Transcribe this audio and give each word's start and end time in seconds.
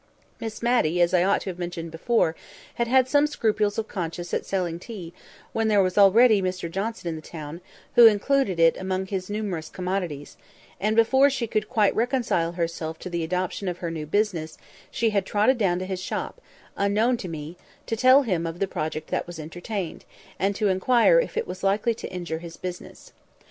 Miss 0.39 0.63
Matty, 0.63 0.99
as 0.99 1.13
I 1.13 1.23
ought 1.23 1.41
to 1.41 1.51
have 1.51 1.59
mentioned 1.59 1.91
before, 1.91 2.35
had 2.73 2.87
had 2.87 3.07
some 3.07 3.27
scruples 3.27 3.77
of 3.77 3.87
conscience 3.87 4.33
at 4.33 4.47
selling 4.47 4.79
tea 4.79 5.13
when 5.53 5.67
there 5.67 5.83
was 5.83 5.95
already 5.95 6.41
Mr 6.41 6.71
Johnson 6.71 7.09
in 7.09 7.15
the 7.15 7.21
town, 7.21 7.61
who 7.93 8.07
included 8.07 8.59
it 8.59 8.75
among 8.77 9.05
his 9.05 9.29
numerous 9.29 9.69
commodities; 9.69 10.37
and, 10.79 10.95
before 10.95 11.29
she 11.29 11.45
could 11.45 11.69
quite 11.69 11.93
reconcile 11.95 12.53
herself 12.53 12.97
to 12.97 13.11
the 13.11 13.23
adoption 13.23 13.67
of 13.67 13.77
her 13.77 13.91
new 13.91 14.07
business, 14.07 14.57
she 14.89 15.11
had 15.11 15.23
trotted 15.23 15.59
down 15.59 15.77
to 15.77 15.85
his 15.85 16.01
shop, 16.01 16.41
unknown 16.75 17.15
to 17.17 17.27
me, 17.27 17.55
to 17.85 17.95
tell 17.95 18.23
him 18.23 18.47
of 18.47 18.57
the 18.57 18.67
project 18.67 19.09
that 19.11 19.27
was 19.27 19.37
entertained, 19.39 20.03
and 20.39 20.55
to 20.55 20.67
inquire 20.69 21.19
if 21.19 21.37
it 21.37 21.45
was 21.45 21.61
likely 21.61 21.93
to 21.93 22.11
injure 22.11 22.39
his 22.39 22.57
business. 22.57 23.13